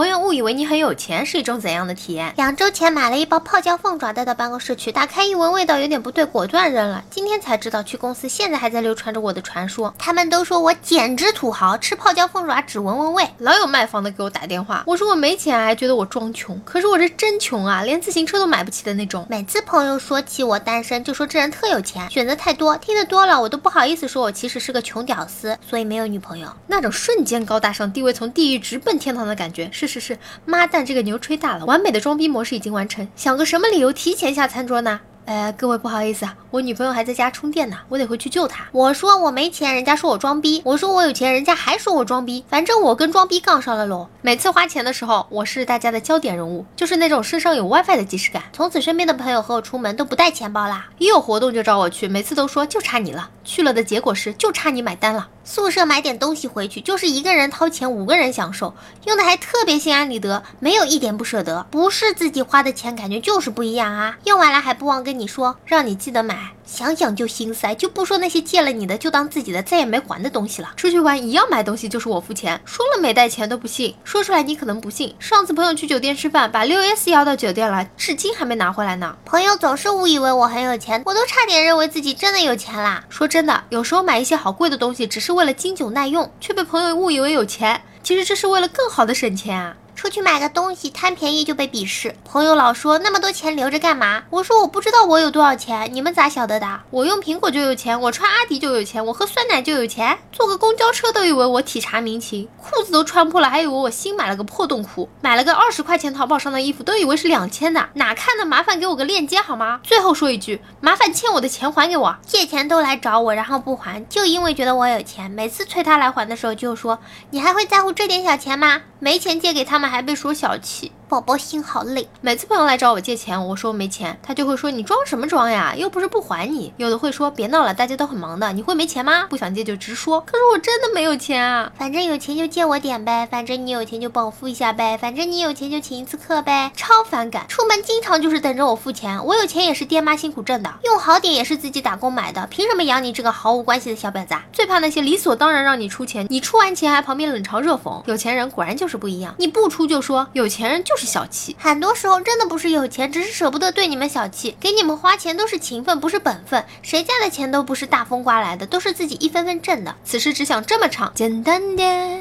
[0.00, 2.32] 朋友误以为你很有钱是一种怎样的体验？
[2.38, 7.04] 两周前买了一包泡椒凤爪带到办公室去，打开一闻味道有点不对，果断扔了。
[7.10, 13.28] 今天才知道去公司现在还在流传着我的传说，他们都说我简直土豪，吃泡椒凤爪只闻闻味。
[13.36, 19.26] 老有卖房的给我打电话，我说我没钱，还觉得我装穷，可是我这真穷啊，连自行车都买不起的那种。
[19.28, 26.48] 每次朋友说起我单身，就说这人特有钱，选择太多，听得多了我都不好意思说我其实是个穷屌丝，所以没有女朋友。
[26.68, 35.00] 那种瞬间高大上，地位从地狱直奔天堂的感觉，是是是，妈蛋，这个牛吹大了，完美的装逼模式已经完成，想个什么理由提前下餐桌呢？
[35.26, 38.64] 呃，各位不好意思啊，我女朋友还在家充电呢，我得回去救她。
[38.72, 42.44] 我说我没钱，人家说我装逼；我说我有钱，人家还说我装逼。
[42.48, 44.08] 反正我跟装逼杠上了喽。
[44.22, 48.42] 每次花钱的时候，我是大家的焦点人物，就是那种身上有 WiFi 的即视感。
[48.52, 53.30] 从此身边的朋友和我出门都不带钱包啦，一有活动就找我去，每次都说就差你了。
[53.50, 55.28] 去了的结果是就差你买单了。
[55.42, 58.72] 宿舍买点东西回去，就是一个人掏钱，五个人享受，
[59.06, 61.66] 用的还特别心安理得，没有一点不舍得。
[61.68, 64.16] 不是自己花的钱，感觉就是不一样啊！
[64.22, 66.52] 用完了还不忘跟你说，让你记得买。
[66.72, 70.72] 想想就心塞，就不说那些借了你的就当自己的再也没还的东西了。
[70.76, 75.12] 出去玩一样买东西就是我付钱，说了没带钱都不信，说出来你可能不信。
[75.18, 79.16] 上次朋友去酒店吃饭，把六 S 要到酒店了，至今还没拿回来呢。
[79.24, 83.04] 朋友总是误以为我很有钱，我都差点认为自己真的有钱啦。
[83.08, 89.76] 说真的，有时候买一些好贵的东西，只是为了经久耐用，却被朋友误以为有钱，其实这是为了更好的省钱啊。
[90.00, 94.22] 出去买个东西贪便宜就被鄙视，朋友老说那么多钱留着干嘛？
[94.30, 96.80] 我说我不知道我有多少钱，你们咋晓得的？
[96.88, 108.46] 我用苹果就有钱，我穿阿迪就有钱，我喝酸奶就有钱，坐个公交车都以为我体察民情，裤子都穿破了还以为我新买了个破洞裤，买了个二十块钱淘宝上的衣服都以为是两千的，哪看的？
[108.46, 109.80] 麻烦给我个链接好吗？
[109.82, 116.98] 最后说一句，麻烦欠我的钱还给我，借钱都来找我，然后不还，就因为觉得我有钱，每次催他来还的时候就说
[117.32, 118.80] 你还会在乎这点小钱吗？
[118.98, 120.92] 没钱借给他们还被说小气。
[121.08, 126.72] 宝宝心好累，每次朋友来找我借钱，我说没钱，他就会说你装什么装呀，又不是不还你。
[126.76, 129.26] 有的会说别闹了，大家都很忙的，你会没钱吗？
[129.28, 130.20] 不想借就直说。
[130.20, 137.44] 可是我真的没有钱啊，反正有钱就借我点呗，反正你有钱就帮我付一下呗，反正你有钱就请一次客呗，超反感。
[137.48, 144.36] 出门经常就是等着我付钱，我有钱也是爹妈辛苦挣的，用好点也是自己打工买的，凭什么养你这个毫无关系的小婊子？
[144.52, 148.00] 最怕那些理所当然让你出钱，你出完钱还旁边冷嘲热讽。
[148.06, 151.80] 有钱人果然就是不一样，你不出就说有钱人就是小气，很。
[151.80, 154.54] 多时候真的不是有钱，只是舍不得对你们小气。
[154.60, 156.62] 给你们花钱都是情分，不是本分。
[156.82, 159.96] 谁家的钱都不是大风刮来的，都是自己一分分挣的。
[160.04, 162.20] 此时只想这么唱：简单点，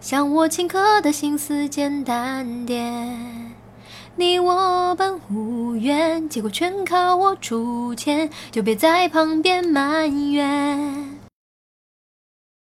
[0.00, 3.52] 像我请客的心思简单点。
[4.14, 11.19] 你我本无缘，结果全靠我出钱，就别在旁边埋怨。